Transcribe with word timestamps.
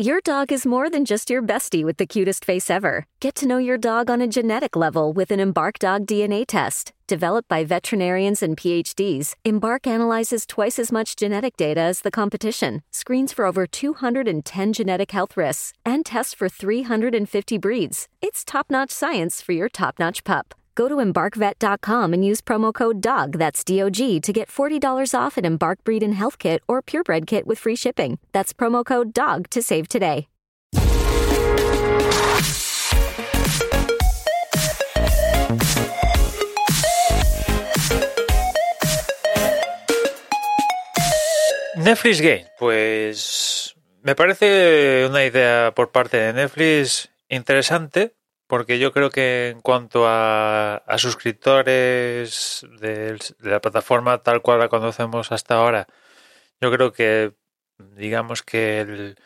Your 0.00 0.20
dog 0.20 0.52
is 0.52 0.64
more 0.64 0.88
than 0.88 1.04
just 1.04 1.28
your 1.28 1.42
bestie 1.42 1.84
with 1.84 1.96
the 1.96 2.06
cutest 2.06 2.44
face 2.44 2.70
ever. 2.70 3.04
Get 3.18 3.34
to 3.34 3.48
know 3.48 3.58
your 3.58 3.76
dog 3.76 4.08
on 4.08 4.20
a 4.20 4.28
genetic 4.28 4.76
level 4.76 5.12
with 5.12 5.32
an 5.32 5.40
Embark 5.40 5.80
Dog 5.80 6.06
DNA 6.06 6.44
test. 6.46 6.92
Developed 7.08 7.48
by 7.48 7.64
veterinarians 7.64 8.40
and 8.40 8.56
PhDs, 8.56 9.34
Embark 9.44 9.88
analyzes 9.88 10.46
twice 10.46 10.78
as 10.78 10.92
much 10.92 11.16
genetic 11.16 11.56
data 11.56 11.80
as 11.80 12.02
the 12.02 12.12
competition, 12.12 12.82
screens 12.92 13.32
for 13.32 13.44
over 13.44 13.66
210 13.66 14.72
genetic 14.72 15.10
health 15.10 15.36
risks, 15.36 15.72
and 15.84 16.06
tests 16.06 16.32
for 16.32 16.48
350 16.48 17.58
breeds. 17.58 18.06
It's 18.22 18.44
top 18.44 18.70
notch 18.70 18.92
science 18.92 19.42
for 19.42 19.50
your 19.50 19.68
top 19.68 19.98
notch 19.98 20.22
pup. 20.22 20.54
Go 20.78 20.86
to 20.86 21.02
embarkvet.com 21.02 22.14
and 22.14 22.24
use 22.24 22.40
promo 22.40 22.72
code 22.72 23.00
DOG, 23.00 23.32
that's 23.32 23.64
D 23.64 23.82
O 23.82 23.90
G, 23.90 24.20
to 24.20 24.32
get 24.32 24.48
$40 24.48 25.12
off 25.12 25.36
an 25.36 25.44
Embark 25.44 25.82
Breed 25.82 26.04
and 26.04 26.14
Health 26.14 26.38
Kit 26.38 26.62
or 26.68 26.82
Purebred 26.82 27.26
Kit 27.26 27.48
with 27.48 27.58
free 27.58 27.74
shipping. 27.74 28.20
That's 28.30 28.52
promo 28.52 28.84
code 28.84 29.12
DOG 29.12 29.50
to 29.50 29.60
save 29.60 29.88
today. 29.88 30.28
Netflix 41.74 42.20
Game, 42.20 42.46
pues 42.56 43.74
me 44.02 44.14
parece 44.14 45.06
una 45.08 45.24
idea 45.24 45.72
por 45.74 45.90
parte 45.90 46.18
de 46.18 46.32
Netflix 46.32 47.08
interesante 47.28 48.17
porque 48.48 48.78
yo 48.80 48.92
creo 48.92 49.10
que 49.10 49.50
en 49.50 49.60
cuanto 49.60 50.04
a, 50.08 50.82
suscriptores 50.98 52.66
de, 52.80 53.18
la 53.40 53.60
plataforma 53.60 54.18
tal 54.22 54.42
cual 54.42 54.58
la 54.60 54.68
conocemos 54.68 55.32
hasta 55.32 55.56
ahora, 55.56 55.86
yo 56.60 56.72
creo 56.72 56.92
que 56.92 57.34
digamos 57.78 58.42
que 58.42 58.80
el, 58.80 59.16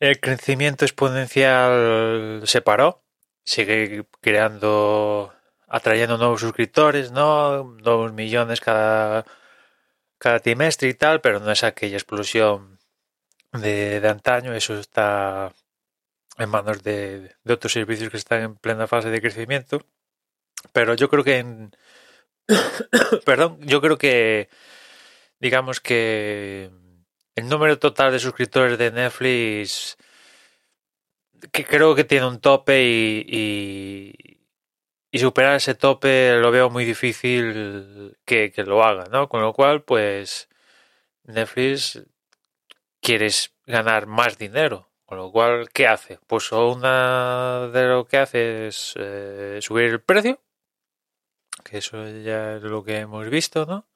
el 0.00 0.20
crecimiento 0.20 0.84
exponencial 0.84 2.42
se 2.46 2.62
paró, 2.62 3.04
sigue 3.44 4.06
creando, 4.20 5.32
atrayendo 5.68 6.18
nuevos 6.18 6.40
suscriptores, 6.40 7.12
¿no? 7.12 7.64
Nuevos 7.82 8.12
millones 8.12 8.60
cada 8.60 9.24
cada 10.20 10.40
trimestre 10.40 10.88
y 10.90 10.94
tal, 10.94 11.20
pero 11.22 11.40
no 11.40 11.50
es 11.50 11.64
aquella 11.64 11.96
explosión 11.96 12.78
de, 13.52 14.00
de 14.00 14.08
antaño, 14.08 14.54
eso 14.54 14.78
está 14.78 15.52
en 16.40 16.48
manos 16.50 16.82
de, 16.82 17.36
de, 17.44 17.52
otros 17.54 17.72
servicios 17.72 18.10
que 18.10 18.16
están 18.16 18.42
en 18.42 18.56
plena 18.56 18.86
fase 18.86 19.10
de 19.10 19.20
crecimiento. 19.20 19.86
Pero 20.72 20.94
yo 20.94 21.08
creo 21.08 21.24
que 21.24 21.38
en, 21.38 21.76
perdón, 23.24 23.58
yo 23.62 23.80
creo 23.80 23.98
que 23.98 24.48
digamos 25.40 25.80
que 25.80 26.70
el 27.36 27.48
número 27.48 27.78
total 27.78 28.12
de 28.12 28.18
suscriptores 28.18 28.78
de 28.78 28.90
Netflix 28.92 29.96
que 31.52 31.64
creo 31.64 31.94
que 31.94 32.04
tiene 32.04 32.26
un 32.26 32.40
tope 32.40 32.82
y, 32.84 34.40
y 35.12 35.18
superar 35.18 35.56
ese 35.56 35.74
tope 35.74 36.36
lo 36.36 36.50
veo 36.50 36.70
muy 36.70 36.84
difícil 36.84 38.16
que, 38.24 38.52
lo 38.58 38.84
haga, 38.84 39.04
¿no? 39.10 39.28
Con 39.28 39.42
lo 39.42 39.52
cual, 39.52 39.82
pues 39.82 40.48
Netflix 41.24 42.02
quieres 43.00 43.54
ganar 43.66 44.06
más 44.06 44.38
dinero. 44.38 44.89
Con 45.10 45.18
lo 45.18 45.32
cual, 45.32 45.70
¿qué 45.70 45.88
hace? 45.88 46.20
Pues 46.28 46.52
una 46.52 47.68
de 47.72 47.88
lo 47.88 48.06
que 48.06 48.16
hace 48.18 48.68
es 48.68 48.94
eh, 48.96 49.58
subir 49.60 49.86
el 49.86 50.00
precio, 50.00 50.40
que 51.64 51.78
eso 51.78 52.06
ya 52.06 52.54
es 52.54 52.62
lo 52.62 52.84
que 52.84 52.98
hemos 52.98 53.28
visto, 53.28 53.66
¿no? 53.66 53.88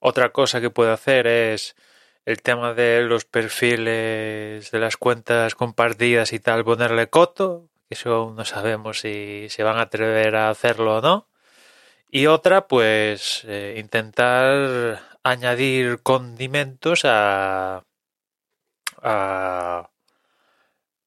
Otra 0.00 0.32
cosa 0.32 0.60
que 0.60 0.70
puede 0.70 0.90
hacer 0.90 1.28
es 1.28 1.76
el 2.24 2.42
tema 2.42 2.74
de 2.74 3.02
los 3.02 3.24
perfiles 3.24 4.72
de 4.72 4.78
las 4.80 4.96
cuentas 4.96 5.54
compartidas 5.54 6.32
y 6.32 6.40
tal, 6.40 6.64
ponerle 6.64 7.08
coto, 7.08 7.68
eso 7.88 8.34
no 8.36 8.44
sabemos 8.44 8.98
si 8.98 9.46
se 9.50 9.62
van 9.62 9.76
a 9.78 9.82
atrever 9.82 10.34
a 10.34 10.50
hacerlo 10.50 10.96
o 10.96 11.00
no. 11.00 11.28
Y 12.10 12.26
otra, 12.26 12.66
pues 12.66 13.44
eh, 13.46 13.76
intentar 13.78 15.02
añadir 15.22 16.02
condimentos 16.02 17.02
a 17.04 17.84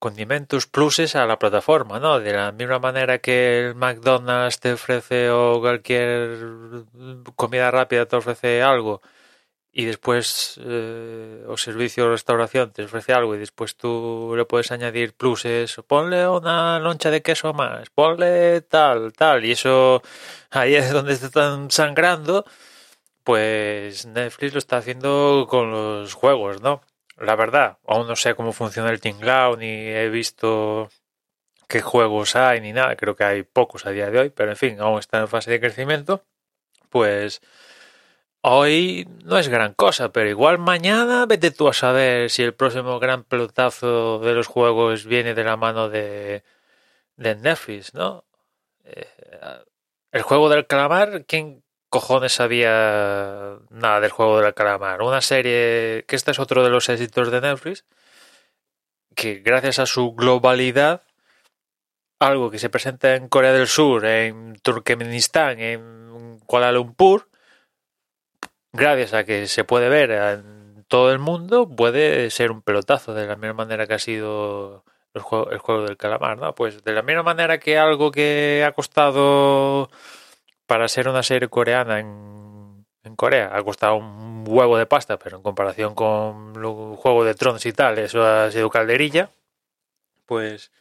condimentos 0.01 0.65
pluses 0.67 1.15
a 1.15 1.27
la 1.27 1.37
plataforma, 1.39 1.99
¿no? 1.99 2.19
De 2.19 2.33
la 2.33 2.51
misma 2.51 2.79
manera 2.79 3.19
que 3.19 3.67
el 3.67 3.75
McDonald's 3.75 4.59
te 4.59 4.73
ofrece 4.73 5.29
o 5.29 5.61
cualquier 5.61 6.85
comida 7.35 7.69
rápida 7.71 8.07
te 8.07 8.15
ofrece 8.17 8.63
algo 8.63 9.01
y 9.71 9.85
después 9.85 10.59
eh, 10.63 11.45
o 11.47 11.55
servicio 11.57 12.05
de 12.05 12.11
restauración 12.11 12.71
te 12.73 12.83
ofrece 12.83 13.13
algo 13.13 13.35
y 13.35 13.39
después 13.39 13.75
tú 13.77 14.33
le 14.35 14.45
puedes 14.45 14.71
añadir 14.71 15.13
pluses, 15.15 15.75
ponle 15.87 16.27
una 16.27 16.79
loncha 16.79 17.11
de 17.11 17.21
queso 17.21 17.53
más, 17.53 17.89
ponle 17.91 18.61
tal, 18.61 19.13
tal, 19.13 19.45
y 19.45 19.51
eso 19.51 20.01
ahí 20.49 20.75
es 20.75 20.91
donde 20.91 21.15
te 21.17 21.27
están 21.27 21.71
sangrando, 21.71 22.45
pues 23.23 24.05
Netflix 24.07 24.53
lo 24.53 24.59
está 24.59 24.77
haciendo 24.77 25.47
con 25.49 25.71
los 25.71 26.13
juegos, 26.15 26.61
¿no? 26.61 26.81
La 27.21 27.35
verdad, 27.35 27.77
aún 27.87 28.07
no 28.07 28.15
sé 28.15 28.35
cómo 28.35 28.51
funciona 28.51 28.89
el 28.89 28.99
tinglao, 28.99 29.57
ni 29.57 29.67
he 29.67 30.09
visto 30.09 30.89
qué 31.67 31.81
juegos 31.81 32.35
hay, 32.35 32.61
ni 32.61 32.73
nada, 32.73 32.95
creo 32.95 33.15
que 33.15 33.23
hay 33.23 33.43
pocos 33.43 33.85
a 33.85 33.91
día 33.91 34.09
de 34.09 34.19
hoy, 34.19 34.29
pero 34.29 34.51
en 34.51 34.57
fin, 34.57 34.79
aún 34.79 34.99
está 34.99 35.19
en 35.19 35.27
fase 35.27 35.51
de 35.51 35.59
crecimiento, 35.59 36.25
pues 36.89 37.41
Hoy 38.43 39.07
no 39.23 39.37
es 39.37 39.49
gran 39.49 39.73
cosa, 39.75 40.11
pero 40.11 40.27
igual 40.27 40.57
mañana 40.57 41.27
vete 41.27 41.51
tú 41.51 41.67
a 41.67 41.73
saber 41.73 42.31
si 42.31 42.41
el 42.41 42.55
próximo 42.55 42.99
gran 42.99 43.23
pelotazo 43.23 44.17
de 44.17 44.33
los 44.33 44.47
juegos 44.47 45.05
viene 45.05 45.35
de 45.35 45.43
la 45.43 45.57
mano 45.57 45.89
de, 45.89 46.43
de 47.17 47.35
Netflix, 47.35 47.93
¿no? 47.93 48.25
Eh, 48.83 49.05
el 50.11 50.23
juego 50.23 50.49
del 50.49 50.65
calamar, 50.65 51.25
¿quién 51.27 51.63
cojones 51.91 52.31
sabía 52.31 53.59
nada 53.69 53.99
del 53.99 54.09
juego 54.11 54.41
del 54.41 54.53
calamar? 54.55 55.01
Una 55.03 55.21
serie 55.21 56.05
que 56.07 56.15
este 56.15 56.31
es 56.31 56.39
otro 56.39 56.63
de 56.63 56.71
los 56.71 56.89
éxitos 56.89 57.29
de 57.29 57.41
Netflix, 57.41 57.85
que 59.13 59.35
gracias 59.35 59.77
a 59.77 59.85
su 59.85 60.13
globalidad, 60.13 61.03
algo 62.19 62.49
que 62.49 62.59
se 62.59 62.69
presenta 62.69 63.15
en 63.15 63.27
Corea 63.27 63.51
del 63.51 63.67
Sur, 63.67 64.05
en 64.05 64.55
Turkmenistán, 64.63 65.59
en 65.59 66.39
Kuala 66.45 66.71
Lumpur, 66.71 67.27
gracias 68.71 69.13
a 69.13 69.25
que 69.25 69.47
se 69.47 69.65
puede 69.65 69.89
ver 69.89 70.11
en 70.11 70.85
todo 70.87 71.11
el 71.11 71.19
mundo, 71.19 71.69
puede 71.69 72.29
ser 72.31 72.51
un 72.51 72.61
pelotazo 72.61 73.13
de 73.13 73.27
la 73.27 73.35
misma 73.35 73.65
manera 73.65 73.85
que 73.85 73.95
ha 73.95 73.99
sido 73.99 74.85
el 75.13 75.21
juego, 75.21 75.51
el 75.51 75.57
juego 75.57 75.83
del 75.83 75.97
calamar, 75.97 76.37
¿no? 76.37 76.55
Pues 76.55 76.85
de 76.85 76.93
la 76.93 77.01
misma 77.01 77.23
manera 77.23 77.59
que 77.59 77.77
algo 77.77 78.11
que 78.11 78.63
ha 78.65 78.71
costado 78.71 79.89
para 80.71 80.87
ser 80.87 81.09
una 81.09 81.21
serie 81.21 81.49
coreana 81.49 81.99
en, 81.99 82.85
Corea, 83.17 83.51
ha 83.53 83.61
costado 83.61 83.95
un 83.95 84.45
huevo 84.47 84.77
de 84.77 84.85
pasta, 84.85 85.19
pero 85.19 85.35
en 85.35 85.43
comparación 85.43 85.95
con 85.95 86.53
el 86.55 86.95
juego 86.95 87.25
de 87.25 87.35
Tronos 87.35 87.65
y 87.65 87.73
tal, 87.73 87.99
eso 87.99 88.23
ha 88.25 88.49
sido 88.51 88.69
calderilla, 88.69 89.31
pues, 90.25 90.71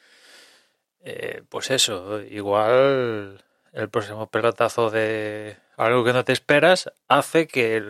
eh, 1.01 1.43
pues 1.49 1.73
eso, 1.73 2.21
igual 2.23 3.43
el 3.73 3.89
próximo 3.91 4.31
pelotazo 4.31 4.91
de 4.91 5.57
algo 5.77 6.05
que 6.05 6.13
no 6.13 6.25
te 6.25 6.35
esperas 6.35 6.93
hace 7.09 7.49
que 7.49 7.81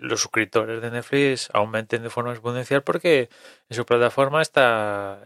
los 0.00 0.22
suscriptores 0.22 0.82
de 0.82 0.90
Netflix 0.90 1.50
aumenten 1.52 2.02
de 2.02 2.10
forma 2.10 2.32
exponencial 2.32 2.82
porque 2.82 3.28
en 3.68 3.76
su 3.76 3.86
plataforma 3.86 4.42
está 4.42 5.20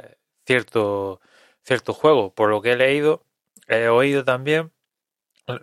cierto, 0.44 1.22
cierto 1.62 1.94
juego. 1.94 2.34
Por 2.34 2.50
lo 2.50 2.60
que 2.60 2.72
he 2.72 2.76
leído, 2.76 3.24
he 3.66 3.88
oído 3.88 4.26
también, 4.26 4.72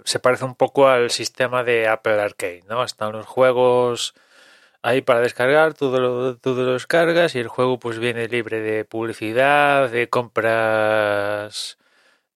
se 0.03 0.19
parece 0.19 0.45
un 0.45 0.55
poco 0.55 0.87
al 0.87 1.11
sistema 1.11 1.63
de 1.63 1.87
Apple 1.87 2.19
Arcade, 2.19 2.63
¿no? 2.67 2.83
Están 2.83 3.11
los 3.13 3.25
juegos 3.25 4.13
ahí 4.81 5.01
para 5.01 5.21
descargar, 5.21 5.73
tú 5.73 5.91
lo, 5.91 6.37
tú 6.37 6.53
lo 6.55 6.73
descargas 6.73 7.35
y 7.35 7.39
el 7.39 7.47
juego 7.47 7.79
pues 7.79 7.99
viene 7.99 8.27
libre 8.27 8.61
de 8.61 8.85
publicidad, 8.85 9.89
de 9.89 10.09
compras 10.09 11.77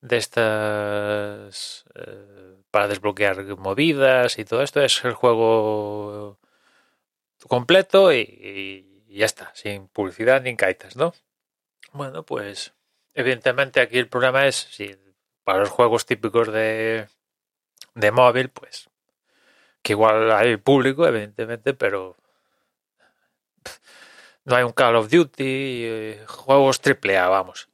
de 0.01 0.18
estas 0.18 1.86
eh, 1.96 2.56
para 2.72 2.88
desbloquear 2.88 3.44
movidas 3.57 4.40
y 4.40 4.46
todo 4.46 4.63
esto 4.63 4.81
es 4.81 5.04
el 5.06 5.13
juego 5.13 6.40
completo 7.48 8.13
y, 8.13 8.86
ya 9.10 9.25
está, 9.25 9.51
sin 9.56 9.88
publicidad 9.88 10.42
ni 10.42 10.56
kaitas, 10.56 10.96
¿no? 10.96 11.13
Bueno, 11.94 12.24
pues 12.24 12.74
evidentemente 13.13 13.81
aquí 13.81 13.98
el 13.98 14.07
problema 14.07 14.48
es 14.48 14.56
si 14.56 14.96
para 15.44 15.60
los 15.60 15.69
juegos 15.69 16.06
típicos 16.06 16.51
de, 16.54 17.07
de 17.95 18.12
móvil, 18.12 18.50
pues 18.50 18.89
que 19.81 19.94
igual 19.94 20.31
hay 20.31 20.57
público, 20.57 21.07
evidentemente, 21.07 21.74
pero 21.74 22.18
no 24.45 24.56
hay 24.56 24.63
un 24.63 24.74
Call 24.74 24.95
of 24.95 25.09
Duty, 25.09 25.44
eh, 25.45 26.24
juegos 26.27 26.81
triple 26.81 27.19
vamos. 27.19 27.69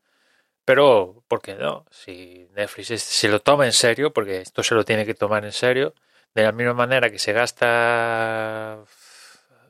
Pero, 0.65 1.23
¿por 1.27 1.41
qué 1.41 1.55
no? 1.55 1.85
Si 1.91 2.47
Netflix 2.55 3.01
se 3.01 3.29
lo 3.29 3.41
toma 3.41 3.65
en 3.65 3.73
serio, 3.73 4.13
porque 4.13 4.41
esto 4.41 4.63
se 4.63 4.75
lo 4.75 4.83
tiene 4.85 5.05
que 5.05 5.13
tomar 5.15 5.45
en 5.45 5.51
serio, 5.51 5.93
de 6.35 6.43
la 6.43 6.51
misma 6.51 6.73
manera 6.73 7.11
que 7.11 7.19
se 7.19 7.33
gasta, 7.33 8.79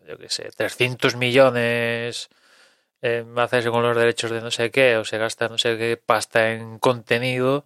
yo 0.07 0.17
qué 0.17 0.29
sé, 0.29 0.49
300 0.55 1.15
millones 1.15 2.29
en 3.01 3.37
hacerse 3.39 3.69
con 3.71 3.83
los 3.83 3.97
derechos 3.97 4.31
de 4.31 4.41
no 4.41 4.51
sé 4.51 4.71
qué 4.71 4.97
o 4.97 5.05
se 5.05 5.17
gasta 5.19 5.49
no 5.49 5.57
sé 5.57 5.77
qué 5.77 5.97
pasta 5.97 6.53
en 6.53 6.79
contenido 6.79 7.65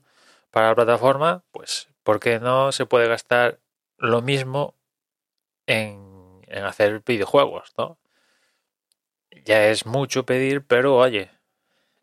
para 0.52 0.70
la 0.70 0.76
plataforma, 0.76 1.44
pues 1.52 1.88
¿por 2.10 2.20
qué 2.20 2.40
no 2.40 2.72
se 2.72 2.88
puede 2.88 3.08
gastar 3.08 3.60
lo 4.00 4.24
mismo 4.24 4.74
en, 5.68 6.42
hacer 6.64 7.04
videojuegos, 7.06 7.72
¿no? 7.78 8.00
Ya 9.46 9.68
es 9.68 9.86
mucho 9.86 10.26
pedir, 10.26 10.66
pero 10.66 10.98
oye, 10.98 11.30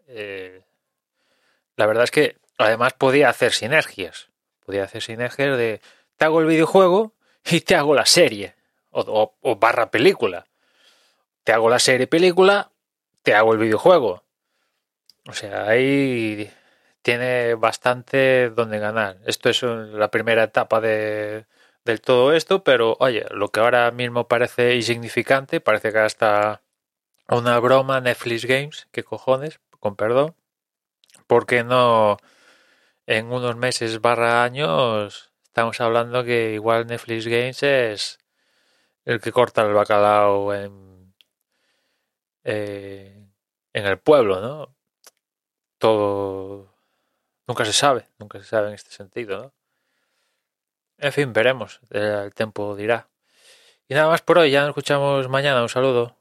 eh, 0.06 0.62
la 1.75 1.87
verdad 1.87 2.05
es 2.05 2.12
que 2.12 2.37
además 2.56 2.93
podía 2.93 3.29
hacer 3.29 3.53
sinergias. 3.53 4.31
Podía 4.64 4.85
hacer 4.85 5.03
sinergias 5.03 5.58
de 5.58 5.81
te 6.17 6.25
hago 6.25 6.38
el 6.38 6.47
videojuego 6.47 7.12
y 7.44 7.62
te 7.62 7.75
hago 7.75 7.93
la 7.97 8.06
serie. 8.06 8.55
O, 8.91 9.35
o, 9.41 9.56
barra 9.56 9.91
película. 9.91 10.47
Te 11.43 11.52
hago 11.52 11.69
la 11.69 11.81
serie 11.81 12.06
película, 12.06 12.70
te 13.25 13.35
hago 13.35 13.55
el 13.55 13.59
videojuego. 13.59 14.23
O 15.26 15.32
sea, 15.32 15.67
ahí 15.67 16.49
tiene 17.06 17.55
bastante 17.55 18.50
donde 18.50 18.81
ganar. 18.81 19.19
Esto 19.26 19.49
es 19.49 19.62
la 19.62 20.11
primera 20.11 20.43
etapa 20.43 20.81
de, 20.81 21.47
del 21.85 22.00
todo 22.00 22.32
esto, 22.32 22.64
pero 22.64 22.97
oye, 22.99 23.25
lo 23.31 23.50
que 23.50 23.61
ahora 23.61 23.93
mismo 23.93 24.26
parece 24.26 24.75
insignificante, 24.75 25.61
parece 25.61 25.93
que 25.93 26.00
hasta 26.00 26.62
una 27.29 27.61
broma 27.61 28.00
Netflix 28.00 28.44
Games, 28.44 28.88
que 28.91 29.05
cojones, 29.05 29.61
con 29.79 29.94
perdón, 29.94 30.35
porque 31.29 31.62
no 31.62 32.17
en 33.06 33.26
unos 33.32 33.56
meses 33.56 34.00
barra 34.00 34.43
años 34.43 35.32
estamos 35.44 35.81
hablando 35.81 36.25
que 36.25 36.55
igual 36.55 36.88
Netflix 36.88 37.29
Games 37.29 37.62
es 37.62 38.19
el 39.05 39.20
que 39.20 39.31
corta 39.32 39.62
el 39.62 39.75
bacalao 39.75 40.52
en, 40.55 41.14
eh, 42.44 43.29
en 43.75 43.87
el 43.87 43.99
pueblo, 43.99 44.41
¿no? 44.41 44.75
Todo 45.79 46.75
nunca 47.47 47.65
se 47.65 47.73
sabe, 47.73 48.09
nunca 48.19 48.39
se 48.39 48.45
sabe 48.45 48.69
en 48.69 48.75
este 48.75 48.91
sentido, 48.91 49.43
¿no? 49.43 49.53
En 50.99 51.13
fin, 51.13 51.33
veremos, 51.33 51.81
el 51.91 52.35
tiempo 52.35 52.75
dirá. 52.75 53.09
Y 53.89 53.95
nada 53.95 54.09
más 54.09 54.23
por 54.23 54.39
hoy, 54.39 54.51
ya 54.51 54.61
nos 54.61 54.71
escuchamos 54.71 55.29
mañana, 55.29 55.63
un 55.63 55.69
saludo. 55.69 56.17